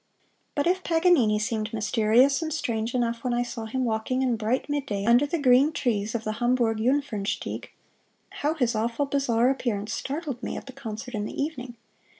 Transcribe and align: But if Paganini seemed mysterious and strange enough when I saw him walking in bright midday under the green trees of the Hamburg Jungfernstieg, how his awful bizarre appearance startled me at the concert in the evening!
But 0.55 0.65
if 0.65 0.83
Paganini 0.83 1.37
seemed 1.37 1.71
mysterious 1.75 2.41
and 2.41 2.51
strange 2.51 2.95
enough 2.95 3.23
when 3.23 3.35
I 3.35 3.43
saw 3.43 3.65
him 3.65 3.85
walking 3.85 4.23
in 4.23 4.35
bright 4.35 4.67
midday 4.67 5.05
under 5.05 5.27
the 5.27 5.37
green 5.37 5.71
trees 5.71 6.15
of 6.15 6.23
the 6.23 6.31
Hamburg 6.41 6.79
Jungfernstieg, 6.79 7.69
how 8.41 8.55
his 8.55 8.73
awful 8.73 9.05
bizarre 9.05 9.51
appearance 9.51 9.93
startled 9.93 10.41
me 10.41 10.57
at 10.57 10.65
the 10.65 10.73
concert 10.73 11.13
in 11.13 11.25
the 11.25 11.39
evening! 11.39 11.75